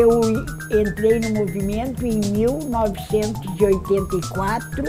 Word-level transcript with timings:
Eu 0.00 0.20
entrei 0.70 1.20
no 1.20 1.30
movimento 1.40 2.06
em 2.06 2.20
1984, 2.32 4.82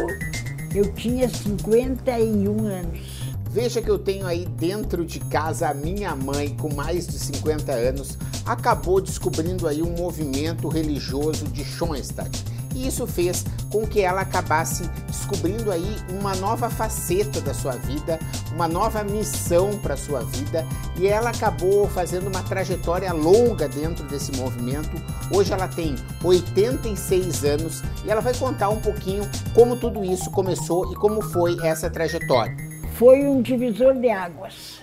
eu 0.73 0.93
tinha 0.93 1.27
51 1.27 2.65
anos. 2.65 3.01
Veja 3.49 3.81
que 3.81 3.91
eu 3.91 3.99
tenho 3.99 4.26
aí 4.26 4.45
dentro 4.45 5.05
de 5.05 5.19
casa 5.19 5.67
a 5.67 5.73
minha 5.73 6.15
mãe 6.15 6.55
com 6.55 6.73
mais 6.73 7.08
de 7.08 7.19
50 7.19 7.73
anos 7.73 8.17
acabou 8.45 9.01
descobrindo 9.01 9.67
aí 9.67 9.81
um 9.81 9.91
movimento 9.91 10.69
religioso 10.69 11.43
de 11.43 11.65
Schoenstatt. 11.65 12.46
E 12.74 12.88
isso 12.88 13.06
fez 13.06 13.46
com 13.72 13.85
que 13.85 14.01
ela 14.01 14.22
acabasse 14.22 14.87
descobrindo 15.08 15.72
aí 15.72 15.97
uma 16.09 16.35
nova 16.35 16.70
faceta 16.70 17.40
da 17.41 17.54
sua 17.54 17.73
vida, 17.73 18.20
uma 18.54 18.68
nova 18.68 19.04
missão 19.04 19.78
para 19.80 19.98
sua 19.98 20.22
vida, 20.22 20.66
e 20.98 21.08
ela 21.08 21.30
acabou 21.30 21.88
fazendo 21.90 22.28
uma 22.28 22.44
trajetória 22.44 23.12
longa 23.14 23.68
dentro 23.68 24.05
desse 24.08 24.31
movimento. 24.34 24.92
Hoje 25.34 25.54
ela 25.54 25.68
tem 25.68 25.95
86 26.23 27.44
anos 27.45 27.81
e 28.05 28.12
ela 28.12 28.22
vai 28.22 28.34
contar 28.34 28.70
um 28.70 28.80
pouquinho 28.80 29.23
como 29.53 29.76
tudo 29.76 30.03
isso 30.03 30.30
começou 30.31 30.92
e 30.92 30.95
como 30.95 31.22
foi 31.22 31.58
essa 31.64 31.90
trajetória 31.90 32.72
foi 33.02 33.26
um 33.26 33.42
divisor 33.42 33.95
de 33.95 34.12
águas. 34.12 34.80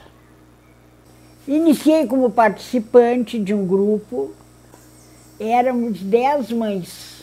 Iniciei 1.46 2.04
como 2.04 2.32
participante 2.32 3.38
de 3.38 3.54
um 3.54 3.64
grupo, 3.64 4.32
éramos 5.38 6.02
dez 6.02 6.50
mães, 6.50 7.17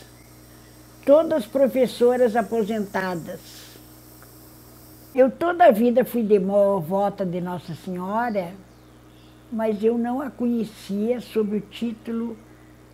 todas 1.06 1.46
professoras 1.46 2.36
aposentadas. 2.36 3.40
Eu 5.14 5.30
toda 5.30 5.64
a 5.64 5.70
vida 5.70 6.04
fui 6.04 6.22
devota 6.22 7.24
de 7.24 7.40
Nossa 7.40 7.74
Senhora, 7.74 8.52
mas 9.50 9.82
eu 9.82 9.96
não 9.96 10.20
a 10.20 10.28
conhecia 10.28 11.22
sob 11.22 11.56
o 11.56 11.60
título 11.60 12.36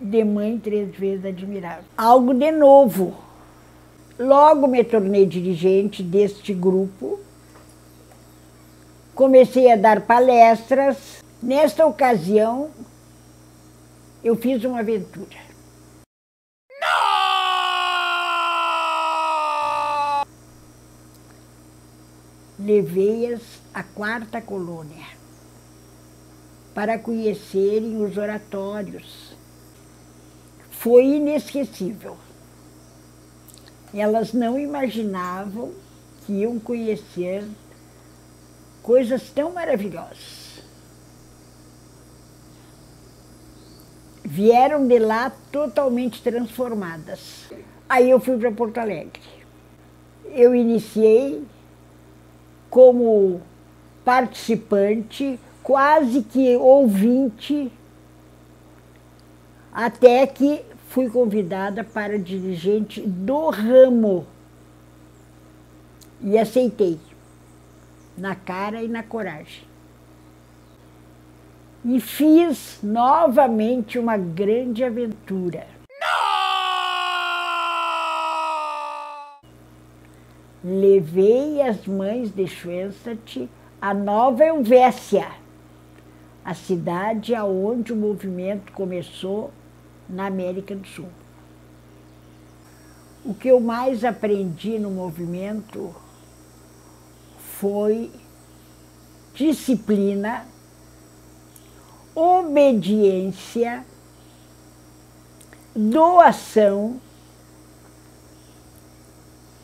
de 0.01 0.23
Mãe 0.23 0.57
Três 0.57 0.95
Vezes 0.95 1.25
Admirável. 1.25 1.85
Algo 1.97 2.33
de 2.33 2.53
novo. 2.53 3.17
Logo 4.17 4.69
me 4.69 4.85
tornei 4.85 5.27
dirigente 5.27 6.01
deste 6.05 6.55
grupo 6.55 7.19
comecei 9.15 9.71
a 9.71 9.77
dar 9.77 10.01
palestras. 10.03 11.23
Nesta 11.43 11.87
ocasião, 11.87 12.71
eu 14.23 14.37
fiz 14.37 14.65
uma 14.65 14.81
aventura. 14.81 15.39
Não! 16.81 17.03
Levei-as 22.65 23.43
à 23.75 23.83
quarta 23.83 24.41
colônia 24.41 25.05
para 26.73 26.97
conhecerem 26.97 28.01
os 28.05 28.17
oratórios. 28.17 29.35
Foi 30.71 31.05
inesquecível. 31.05 32.17
Elas 33.93 34.33
não 34.33 34.57
imaginavam 34.61 35.73
que 36.25 36.35
iam 36.35 36.61
conhecer 36.61 37.45
coisas 38.81 39.29
tão 39.31 39.53
maravilhosas. 39.53 40.63
Vieram 44.25 44.87
de 44.87 45.01
lá 45.01 45.31
totalmente 45.51 46.23
transformadas. 46.23 47.51
Aí 47.89 48.09
eu 48.09 48.21
fui 48.21 48.39
para 48.39 48.53
Porto 48.53 48.79
Alegre. 48.79 49.21
Eu 50.27 50.55
iniciei 50.55 51.45
como 52.73 53.43
participante, 54.03 55.39
quase 55.63 56.23
que 56.23 56.57
ouvinte, 56.57 57.71
até 59.71 60.27
que 60.27 60.65
fui 60.89 61.11
convidada 61.11 61.85
para 61.85 62.19
dirigente 62.19 63.03
do 63.03 63.51
ramo 63.51 64.27
e 66.23 66.39
aceitei 66.39 66.99
na 68.17 68.35
cara 68.35 68.83
e 68.83 68.89
na 68.89 69.03
coragem. 69.03 69.65
E 71.85 72.01
fiz 72.01 72.79
novamente 72.83 73.99
uma 73.99 74.17
grande 74.17 74.83
aventura. 74.83 75.67
Levei 80.65 81.61
as 81.61 81.87
mães 81.87 82.31
de 82.31 82.47
Schoenstatt 82.47 83.49
a 83.81 83.93
Nova 83.93 84.45
Helvécia, 84.45 85.27
a 86.45 86.55
cidade 86.55 87.35
aonde 87.35 87.93
o 87.93 87.97
movimento 87.97 88.71
começou 88.71 89.51
na 90.09 90.27
América 90.27 90.77
do 90.77 90.87
Sul. 90.87 91.09
O 93.25 93.35
que 93.35 93.49
eu 93.49 93.59
mais 93.59 94.05
aprendi 94.05 94.79
no 94.79 94.89
movimento 94.89 95.93
foi 97.39 98.13
disciplina, 99.35 100.47
obediência, 102.15 103.85
doação 105.75 107.01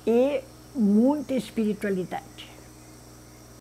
e 0.05 0.43
muita 0.75 1.35
espiritualidade. 1.35 2.49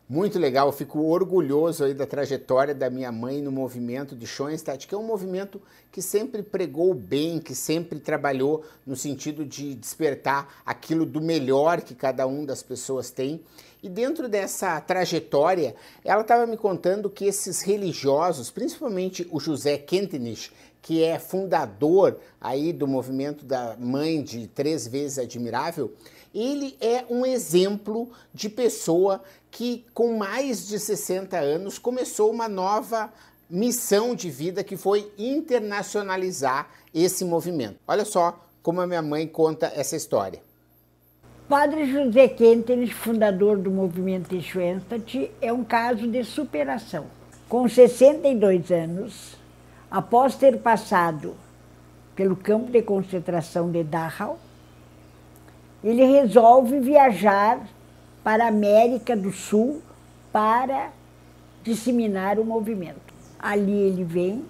Muito 0.09 0.39
legal, 0.39 0.69
eu 0.69 0.71
fico 0.71 1.01
orgulhoso 1.01 1.83
aí 1.83 1.93
da 1.93 2.05
trajetória 2.05 2.73
da 2.73 2.89
minha 2.89 3.11
mãe 3.11 3.41
no 3.41 3.51
movimento 3.51 4.15
de 4.15 4.25
Schoenstatt, 4.25 4.87
que 4.87 4.95
é 4.95 4.97
um 4.97 5.03
movimento 5.03 5.61
que 5.91 6.01
sempre 6.01 6.41
pregou 6.41 6.91
o 6.91 6.95
bem, 6.95 7.39
que 7.39 7.53
sempre 7.53 7.99
trabalhou 7.99 8.63
no 8.85 8.95
sentido 8.95 9.43
de 9.43 9.75
despertar 9.75 10.61
aquilo 10.65 11.05
do 11.05 11.19
melhor 11.19 11.81
que 11.81 11.93
cada 11.93 12.25
um 12.25 12.45
das 12.45 12.63
pessoas 12.63 13.11
tem. 13.11 13.41
E 13.83 13.89
dentro 13.89 14.29
dessa 14.29 14.79
trajetória, 14.79 15.75
ela 16.05 16.21
estava 16.21 16.47
me 16.47 16.55
contando 16.55 17.09
que 17.09 17.25
esses 17.25 17.61
religiosos, 17.61 18.49
principalmente 18.49 19.27
o 19.29 19.41
José 19.41 19.77
Kentenich, 19.77 20.53
que 20.81 21.03
é 21.03 21.19
fundador 21.19 22.17
aí 22.39 22.71
do 22.71 22.87
movimento 22.87 23.43
da 23.43 23.75
mãe 23.77 24.23
de 24.23 24.47
três 24.47 24.87
vezes 24.87 25.19
admirável, 25.19 25.93
ele 26.37 26.77
é 26.79 27.03
um 27.09 27.25
exemplo 27.25 28.11
de 28.31 28.47
pessoa 28.47 29.23
que 29.49 29.83
com 29.91 30.17
mais 30.17 30.67
de 30.67 30.79
60 30.79 31.35
anos 31.35 31.79
começou 31.79 32.29
uma 32.29 32.47
nova 32.47 33.11
missão 33.49 34.13
de 34.13 34.29
vida 34.29 34.63
que 34.63 34.77
foi 34.77 35.11
internacionalizar 35.17 36.69
esse 36.93 37.25
movimento. 37.25 37.79
Olha 37.87 38.05
só 38.05 38.39
como 38.61 38.81
a 38.81 38.85
minha 38.85 39.01
mãe 39.01 39.25
conta 39.25 39.71
essa 39.75 39.95
história. 39.95 40.39
Padre 41.49 41.89
José 41.89 42.27
Kentenich, 42.27 42.93
fundador 42.93 43.57
do 43.57 43.71
movimento 43.71 44.39
Schoenstatt, 44.39 45.31
é 45.41 45.51
um 45.51 45.63
caso 45.63 46.05
de 46.07 46.23
superação. 46.23 47.05
Com 47.49 47.67
62 47.67 48.69
anos, 48.69 49.37
após 49.89 50.35
ter 50.35 50.59
passado 50.59 51.35
pelo 52.15 52.35
campo 52.35 52.69
de 52.69 52.81
concentração 52.81 53.71
de 53.71 53.83
Dachau, 53.83 54.37
ele 55.83 56.03
resolve 56.05 56.79
viajar 56.79 57.67
para 58.23 58.45
a 58.45 58.49
América 58.49 59.15
do 59.15 59.31
Sul 59.31 59.81
para 60.31 60.91
disseminar 61.63 62.39
o 62.39 62.45
movimento. 62.45 63.13
Ali 63.39 63.71
ele 63.71 64.03
vem, 64.03 64.45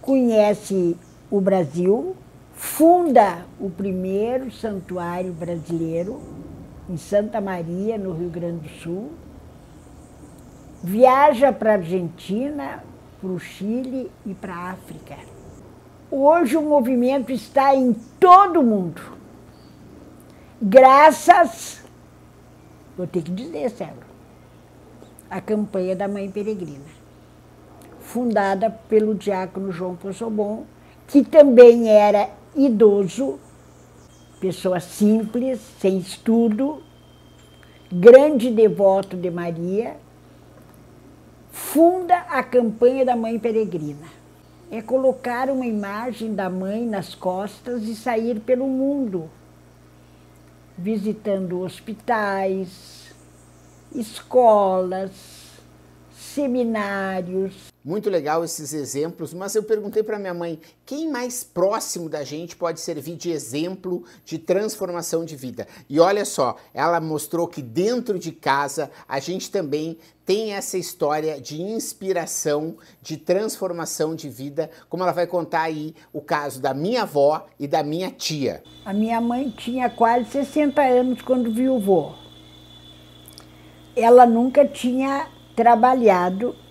conhece 0.00 0.96
o 1.30 1.40
Brasil, 1.40 2.16
funda 2.54 3.44
o 3.58 3.68
primeiro 3.68 4.50
santuário 4.52 5.32
brasileiro 5.32 6.20
em 6.88 6.96
Santa 6.96 7.40
Maria, 7.40 7.96
no 7.98 8.12
Rio 8.12 8.28
Grande 8.28 8.68
do 8.68 8.74
Sul, 8.80 9.10
viaja 10.82 11.52
para 11.52 11.72
a 11.72 11.74
Argentina, 11.74 12.84
para 13.20 13.30
o 13.30 13.40
Chile 13.40 14.10
e 14.26 14.34
para 14.34 14.54
a 14.54 14.70
África. 14.72 15.33
Hoje 16.16 16.56
o 16.56 16.62
movimento 16.62 17.32
está 17.32 17.74
em 17.74 17.92
todo 18.20 18.60
o 18.60 18.62
mundo. 18.62 19.02
Graças, 20.62 21.82
vou 22.96 23.04
ter 23.04 23.20
que 23.20 23.32
dizer, 23.32 23.68
Célio, 23.68 24.04
a 25.28 25.40
campanha 25.40 25.96
da 25.96 26.06
Mãe 26.06 26.30
Peregrina, 26.30 26.84
fundada 27.98 28.70
pelo 28.70 29.12
diácono 29.12 29.72
João 29.72 29.96
Possobon, 29.96 30.66
que 31.08 31.24
também 31.24 31.88
era 31.88 32.30
idoso, 32.54 33.40
pessoa 34.38 34.78
simples, 34.78 35.60
sem 35.80 35.98
estudo, 35.98 36.80
grande 37.90 38.52
devoto 38.52 39.16
de 39.16 39.32
Maria, 39.32 39.96
funda 41.50 42.18
a 42.18 42.40
campanha 42.44 43.04
da 43.04 43.16
Mãe 43.16 43.36
Peregrina. 43.36 44.23
É 44.70 44.80
colocar 44.82 45.50
uma 45.50 45.66
imagem 45.66 46.34
da 46.34 46.48
mãe 46.50 46.86
nas 46.86 47.14
costas 47.14 47.84
e 47.84 47.94
sair 47.94 48.40
pelo 48.40 48.66
mundo, 48.66 49.30
visitando 50.76 51.60
hospitais, 51.60 53.14
escolas, 53.94 55.12
seminários. 56.12 57.73
Muito 57.84 58.08
legal 58.08 58.42
esses 58.42 58.72
exemplos, 58.72 59.34
mas 59.34 59.54
eu 59.54 59.62
perguntei 59.62 60.02
para 60.02 60.18
minha 60.18 60.32
mãe: 60.32 60.58
quem 60.86 61.10
mais 61.10 61.44
próximo 61.44 62.08
da 62.08 62.24
gente 62.24 62.56
pode 62.56 62.80
servir 62.80 63.14
de 63.14 63.30
exemplo 63.30 64.04
de 64.24 64.38
transformação 64.38 65.22
de 65.22 65.36
vida? 65.36 65.68
E 65.86 66.00
olha 66.00 66.24
só, 66.24 66.56
ela 66.72 66.98
mostrou 66.98 67.46
que 67.46 67.60
dentro 67.60 68.18
de 68.18 68.32
casa 68.32 68.90
a 69.06 69.20
gente 69.20 69.50
também 69.50 69.98
tem 70.24 70.54
essa 70.54 70.78
história 70.78 71.38
de 71.38 71.60
inspiração, 71.60 72.74
de 73.02 73.18
transformação 73.18 74.14
de 74.14 74.30
vida, 74.30 74.70
como 74.88 75.02
ela 75.02 75.12
vai 75.12 75.26
contar 75.26 75.64
aí 75.64 75.94
o 76.10 76.22
caso 76.22 76.62
da 76.62 76.72
minha 76.72 77.02
avó 77.02 77.46
e 77.60 77.68
da 77.68 77.82
minha 77.82 78.10
tia. 78.10 78.62
A 78.86 78.94
minha 78.94 79.20
mãe 79.20 79.50
tinha 79.50 79.90
quase 79.90 80.30
60 80.30 80.80
anos 80.80 81.20
quando 81.20 81.52
viu 81.52 81.74
o 81.74 81.80
vô. 81.80 82.14
Ela 83.94 84.24
nunca 84.24 84.66
tinha 84.66 85.28
trabalhado 85.54 86.63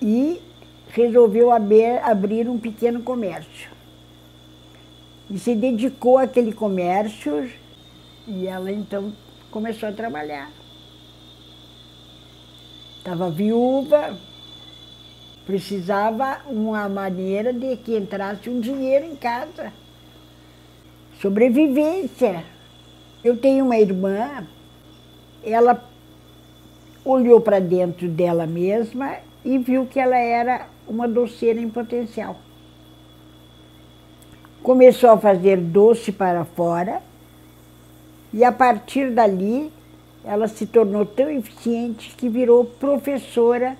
e 0.00 0.40
resolveu 0.88 1.50
abrir, 1.50 1.98
abrir 2.02 2.48
um 2.48 2.58
pequeno 2.58 3.02
comércio. 3.02 3.70
E 5.30 5.38
se 5.38 5.54
dedicou 5.54 6.18
àquele 6.18 6.52
comércio 6.52 7.50
e 8.26 8.46
ela 8.46 8.70
então 8.72 9.12
começou 9.50 9.88
a 9.88 9.92
trabalhar. 9.92 10.50
Estava 12.98 13.30
viúva, 13.30 14.18
precisava 15.46 16.40
uma 16.46 16.88
maneira 16.88 17.52
de 17.52 17.76
que 17.76 17.96
entrasse 17.96 18.48
um 18.48 18.60
dinheiro 18.60 19.06
em 19.06 19.16
casa. 19.16 19.72
Sobrevivência. 21.20 22.44
Eu 23.24 23.36
tenho 23.36 23.64
uma 23.64 23.78
irmã, 23.78 24.46
ela 25.42 25.84
olhou 27.04 27.40
para 27.40 27.58
dentro 27.58 28.08
dela 28.08 28.46
mesma 28.46 29.27
e 29.44 29.58
viu 29.58 29.86
que 29.86 29.98
ela 29.98 30.16
era 30.16 30.66
uma 30.86 31.06
doceira 31.06 31.60
em 31.60 31.68
potencial. 31.68 32.36
Começou 34.62 35.10
a 35.10 35.18
fazer 35.18 35.56
doce 35.56 36.12
para 36.12 36.44
fora 36.44 37.02
e 38.32 38.44
a 38.44 38.52
partir 38.52 39.10
dali 39.10 39.72
ela 40.24 40.48
se 40.48 40.66
tornou 40.66 41.06
tão 41.06 41.30
eficiente 41.30 42.14
que 42.16 42.28
virou 42.28 42.64
professora. 42.64 43.76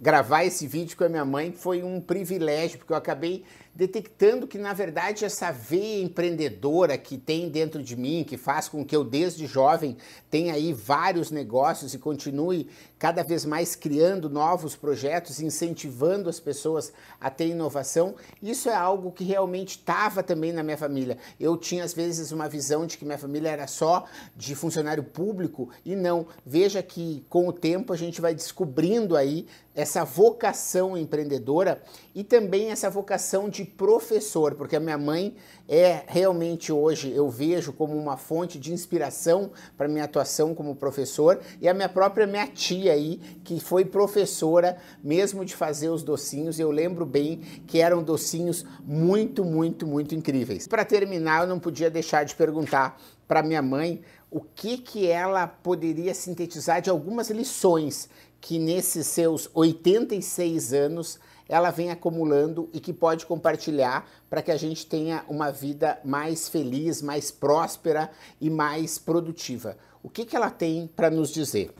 Gravar 0.00 0.44
esse 0.44 0.66
vídeo 0.66 0.96
com 0.96 1.04
a 1.04 1.08
minha 1.08 1.24
mãe 1.24 1.50
foi 1.52 1.82
um 1.82 2.00
privilégio, 2.00 2.78
porque 2.78 2.92
eu 2.92 2.96
acabei 2.96 3.42
detectando 3.76 4.46
que, 4.46 4.56
na 4.56 4.72
verdade, 4.72 5.26
essa 5.26 5.52
veia 5.52 6.02
empreendedora 6.02 6.96
que 6.96 7.18
tem 7.18 7.50
dentro 7.50 7.82
de 7.82 7.94
mim, 7.94 8.24
que 8.26 8.38
faz 8.38 8.70
com 8.70 8.82
que 8.82 8.96
eu, 8.96 9.04
desde 9.04 9.46
jovem, 9.46 9.98
tenha 10.30 10.54
aí 10.54 10.72
vários 10.72 11.30
negócios 11.30 11.92
e 11.92 11.98
continue 11.98 12.70
cada 12.98 13.22
vez 13.22 13.44
mais 13.44 13.76
criando 13.76 14.30
novos 14.30 14.74
projetos, 14.74 15.40
incentivando 15.40 16.30
as 16.30 16.40
pessoas 16.40 16.90
a 17.20 17.28
ter 17.28 17.48
inovação, 17.48 18.14
isso 18.42 18.70
é 18.70 18.74
algo 18.74 19.12
que 19.12 19.24
realmente 19.24 19.72
estava 19.72 20.22
também 20.22 20.52
na 20.52 20.62
minha 20.62 20.78
família. 20.78 21.18
Eu 21.38 21.58
tinha, 21.58 21.84
às 21.84 21.92
vezes, 21.92 22.32
uma 22.32 22.48
visão 22.48 22.86
de 22.86 22.96
que 22.96 23.04
minha 23.04 23.18
família 23.18 23.50
era 23.50 23.66
só 23.66 24.06
de 24.34 24.54
funcionário 24.54 25.04
público 25.04 25.68
e 25.84 25.94
não. 25.94 26.26
Veja 26.46 26.82
que, 26.82 27.26
com 27.28 27.46
o 27.46 27.52
tempo, 27.52 27.92
a 27.92 27.96
gente 27.96 28.22
vai 28.22 28.34
descobrindo 28.34 29.14
aí 29.14 29.46
essa 29.74 30.02
vocação 30.04 30.96
empreendedora 30.96 31.82
e 32.14 32.24
também 32.24 32.70
essa 32.70 32.88
vocação 32.88 33.50
de 33.50 33.65
professor, 33.66 34.54
porque 34.54 34.76
a 34.76 34.80
minha 34.80 34.96
mãe 34.96 35.34
é 35.68 36.04
realmente 36.06 36.72
hoje 36.72 37.10
eu 37.12 37.28
vejo 37.28 37.72
como 37.72 37.96
uma 37.96 38.16
fonte 38.16 38.58
de 38.58 38.72
inspiração 38.72 39.50
para 39.76 39.88
minha 39.88 40.04
atuação 40.04 40.54
como 40.54 40.76
professor 40.76 41.40
e 41.60 41.68
a 41.68 41.74
minha 41.74 41.88
própria 41.88 42.26
minha 42.26 42.46
tia 42.46 42.92
aí 42.92 43.20
que 43.44 43.58
foi 43.58 43.84
professora 43.84 44.76
mesmo 45.02 45.44
de 45.44 45.54
fazer 45.54 45.88
os 45.88 46.02
docinhos, 46.02 46.58
eu 46.58 46.70
lembro 46.70 47.04
bem 47.04 47.40
que 47.66 47.80
eram 47.80 48.02
docinhos 48.02 48.64
muito, 48.84 49.44
muito, 49.44 49.86
muito 49.86 50.14
incríveis. 50.14 50.66
Para 50.68 50.84
terminar, 50.84 51.42
eu 51.42 51.48
não 51.48 51.58
podia 51.58 51.90
deixar 51.90 52.24
de 52.24 52.34
perguntar 52.34 53.00
para 53.26 53.42
minha 53.42 53.62
mãe 53.62 54.02
o 54.30 54.40
que 54.40 54.78
que 54.78 55.06
ela 55.06 55.46
poderia 55.46 56.14
sintetizar 56.14 56.80
de 56.80 56.90
algumas 56.90 57.30
lições 57.30 58.08
que 58.40 58.58
nesses 58.58 59.06
seus 59.06 59.50
86 59.54 60.72
anos 60.72 61.18
ela 61.48 61.70
vem 61.70 61.90
acumulando 61.90 62.68
e 62.72 62.80
que 62.80 62.92
pode 62.92 63.26
compartilhar 63.26 64.08
para 64.28 64.42
que 64.42 64.50
a 64.50 64.56
gente 64.56 64.86
tenha 64.86 65.24
uma 65.28 65.50
vida 65.50 65.98
mais 66.04 66.48
feliz, 66.48 67.00
mais 67.00 67.30
próspera 67.30 68.10
e 68.40 68.50
mais 68.50 68.98
produtiva. 68.98 69.76
O 70.02 70.08
que, 70.08 70.24
que 70.24 70.36
ela 70.36 70.50
tem 70.50 70.88
para 70.94 71.10
nos 71.10 71.30
dizer? 71.30 71.72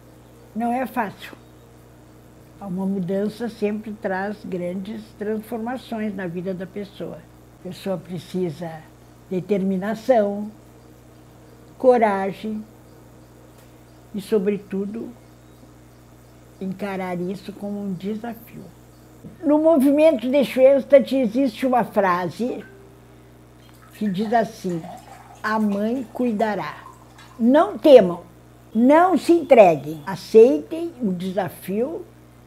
Não 0.54 0.72
é 0.72 0.86
fácil. 0.86 1.36
Uma 2.60 2.86
mudança 2.86 3.48
sempre 3.48 3.92
traz 3.92 4.38
grandes 4.44 5.02
transformações 5.18 6.14
na 6.14 6.26
vida 6.26 6.54
da 6.54 6.66
pessoa. 6.66 7.18
A 7.60 7.62
pessoa 7.62 7.98
precisa 7.98 8.82
determinação, 9.28 10.50
coragem 11.76 12.64
e, 14.14 14.20
sobretudo, 14.20 15.10
encarar 16.60 17.20
isso 17.20 17.52
como 17.52 17.82
um 17.82 17.92
desafio. 17.92 18.64
No 19.44 19.58
movimento 19.58 20.28
de 20.28 20.44
Schoenstatt 20.44 21.14
existe 21.14 21.66
uma 21.66 21.84
frase 21.84 22.64
que 23.94 24.08
diz 24.08 24.32
assim: 24.32 24.82
a 25.42 25.58
mãe 25.58 26.06
cuidará. 26.12 26.84
Não 27.38 27.78
temam, 27.78 28.22
não 28.74 29.16
se 29.16 29.32
entreguem, 29.32 30.02
aceitem 30.06 30.92
o 31.00 31.12
desafio 31.12 32.04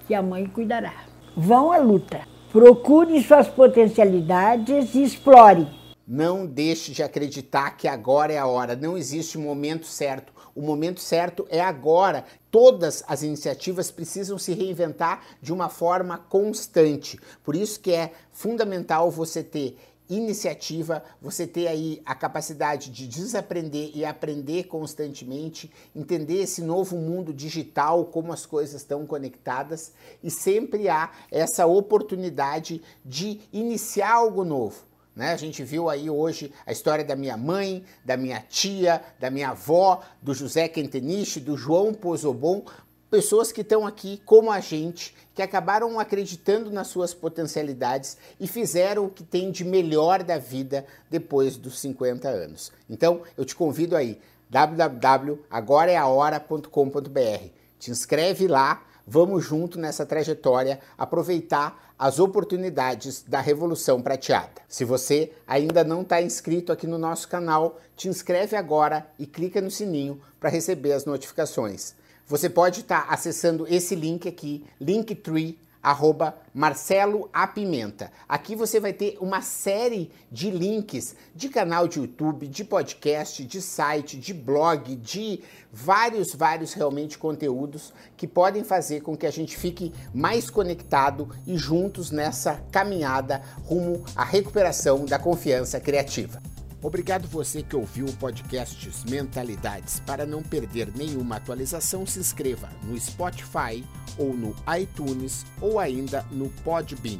que 0.07 0.13
a 0.13 0.21
mãe 0.21 0.45
cuidará. 0.45 0.93
Vão 1.35 1.71
à 1.71 1.77
luta, 1.77 2.21
procurem 2.51 3.21
suas 3.21 3.47
potencialidades 3.47 4.95
e 4.95 5.03
explorem. 5.03 5.67
Não 6.07 6.45
deixe 6.45 6.91
de 6.91 7.03
acreditar 7.03 7.77
que 7.77 7.87
agora 7.87 8.33
é 8.33 8.37
a 8.39 8.47
hora, 8.47 8.75
não 8.75 8.97
existe 8.97 9.37
momento 9.37 9.85
certo. 9.85 10.33
O 10.55 10.61
momento 10.61 10.99
certo 10.99 11.45
é 11.49 11.61
agora. 11.61 12.25
Todas 12.51 13.03
as 13.07 13.23
iniciativas 13.23 13.91
precisam 13.91 14.37
se 14.37 14.53
reinventar 14.53 15.23
de 15.41 15.53
uma 15.53 15.69
forma 15.69 16.17
constante. 16.17 17.19
Por 17.43 17.55
isso 17.55 17.79
que 17.79 17.91
é 17.91 18.11
fundamental 18.31 19.11
você 19.11 19.43
ter 19.43 19.77
iniciativa, 20.09 21.03
você 21.21 21.45
ter 21.45 21.67
aí 21.67 22.01
a 22.03 22.15
capacidade 22.15 22.89
de 22.89 23.07
desaprender 23.07 23.91
e 23.93 24.03
aprender 24.03 24.63
constantemente, 24.63 25.71
entender 25.95 26.41
esse 26.41 26.63
novo 26.63 26.97
mundo 26.97 27.31
digital, 27.31 28.05
como 28.05 28.33
as 28.33 28.45
coisas 28.45 28.81
estão 28.81 29.05
conectadas 29.05 29.93
e 30.23 30.31
sempre 30.31 30.89
há 30.89 31.11
essa 31.29 31.67
oportunidade 31.67 32.81
de 33.05 33.41
iniciar 33.53 34.13
algo 34.13 34.43
novo. 34.43 34.88
Né? 35.15 35.31
A 35.31 35.37
gente 35.37 35.63
viu 35.63 35.89
aí 35.89 36.09
hoje 36.09 36.51
a 36.65 36.71
história 36.71 37.03
da 37.03 37.15
minha 37.15 37.35
mãe, 37.35 37.83
da 38.05 38.15
minha 38.15 38.39
tia, 38.41 39.01
da 39.19 39.29
minha 39.29 39.49
avó, 39.49 40.01
do 40.21 40.33
José 40.33 40.67
Quenteniche, 40.67 41.39
do 41.39 41.57
João 41.57 41.93
Pozobon, 41.93 42.63
pessoas 43.09 43.51
que 43.51 43.61
estão 43.61 43.87
aqui 43.87 44.21
como 44.25 44.51
a 44.51 44.59
gente, 44.59 45.15
que 45.33 45.41
acabaram 45.41 45.99
acreditando 45.99 46.69
nas 46.71 46.87
suas 46.87 47.13
potencialidades 47.13 48.17
e 48.39 48.47
fizeram 48.47 49.05
o 49.05 49.09
que 49.09 49.23
tem 49.23 49.51
de 49.51 49.65
melhor 49.65 50.23
da 50.23 50.37
vida 50.37 50.85
depois 51.09 51.57
dos 51.57 51.79
50 51.79 52.29
anos. 52.29 52.71
Então, 52.89 53.23
eu 53.37 53.45
te 53.45 53.55
convido 53.55 53.95
aí, 53.95 54.19
www.agoraeahora.com.br. 54.49 57.49
Te 57.79 57.91
inscreve 57.91 58.47
lá, 58.47 58.83
vamos 59.09 59.43
junto 59.43 59.79
nessa 59.79 60.05
trajetória, 60.05 60.79
aproveitar 60.95 61.93
as 61.97 62.19
oportunidades 62.19 63.23
da 63.27 63.41
Revolução 63.41 64.01
Prateada. 64.01 64.61
Se 64.67 64.85
você 64.85 65.31
ainda 65.47 65.83
não 65.83 66.03
está 66.03 66.21
inscrito 66.21 66.71
aqui 66.71 66.85
no 66.85 66.99
nosso 66.99 67.27
canal, 67.27 67.79
te 67.97 68.07
inscreve 68.07 68.55
agora 68.55 69.09
e 69.17 69.25
clica 69.25 69.59
no 69.59 69.71
sininho 69.71 70.21
para 70.39 70.51
receber 70.51 70.93
as 70.93 71.05
notificações. 71.05 71.95
Você 72.27 72.47
pode 72.47 72.81
estar 72.81 73.07
tá 73.07 73.13
acessando 73.13 73.65
esse 73.67 73.95
link 73.95 74.29
aqui, 74.29 74.63
Linktree 74.79 75.57
arroba 75.81 76.35
Marcelo 76.53 77.29
Apimenta. 77.31 78.11
Aqui 78.27 78.55
você 78.55 78.79
vai 78.79 78.93
ter 78.93 79.17
uma 79.21 79.41
série 79.41 80.11
de 80.31 80.51
links 80.51 81.15
de 81.33 81.49
canal 81.49 81.87
de 81.87 81.99
YouTube, 81.99 82.47
de 82.47 82.63
podcast, 82.63 83.43
de 83.43 83.61
site, 83.61 84.17
de 84.17 84.33
blog, 84.33 84.95
de 84.95 85.41
vários, 85.71 86.33
vários 86.33 86.73
realmente 86.73 87.17
conteúdos 87.17 87.93
que 88.17 88.27
podem 88.27 88.63
fazer 88.63 89.01
com 89.01 89.15
que 89.15 89.25
a 89.25 89.31
gente 89.31 89.57
fique 89.57 89.93
mais 90.13 90.49
conectado 90.49 91.29
e 91.47 91.57
juntos 91.57 92.11
nessa 92.11 92.61
caminhada 92.71 93.41
rumo 93.63 94.03
à 94.15 94.23
recuperação 94.23 95.05
da 95.05 95.17
confiança 95.17 95.79
criativa. 95.79 96.41
Obrigado 96.81 97.27
você 97.27 97.61
que 97.61 97.75
ouviu 97.75 98.05
o 98.05 98.15
podcast 98.15 98.89
Mentalidades. 99.09 99.99
Para 99.99 100.25
não 100.25 100.41
perder 100.41 100.89
nenhuma 100.95 101.35
atualização, 101.35 102.05
se 102.05 102.19
inscreva 102.19 102.69
no 102.83 102.97
Spotify 102.97 103.83
ou 104.17 104.33
no 104.33 104.55
iTunes 104.79 105.45
ou 105.59 105.77
ainda 105.77 106.25
no 106.31 106.49
Podbean. 106.63 107.19